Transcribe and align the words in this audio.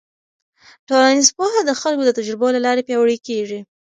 ټولنیز 0.87 1.27
پوهه 1.37 1.59
د 1.65 1.71
خلکو 1.81 2.03
د 2.05 2.11
تجربو 2.17 2.47
له 2.55 2.59
لارې 2.65 2.85
پیاوړې 2.87 3.17
کېږي. 3.27 3.59